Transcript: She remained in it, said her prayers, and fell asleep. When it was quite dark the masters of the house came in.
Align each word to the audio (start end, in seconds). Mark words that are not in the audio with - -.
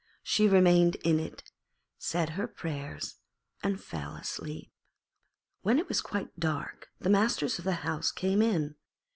She 0.23 0.47
remained 0.47 0.95
in 1.03 1.19
it, 1.19 1.51
said 1.99 2.29
her 2.31 2.47
prayers, 2.47 3.17
and 3.61 3.79
fell 3.79 4.15
asleep. 4.15 4.71
When 5.61 5.77
it 5.77 5.87
was 5.87 6.01
quite 6.01 6.39
dark 6.39 6.87
the 6.97 7.11
masters 7.11 7.59
of 7.59 7.65
the 7.65 7.73
house 7.85 8.11
came 8.11 8.41
in. 8.41 8.77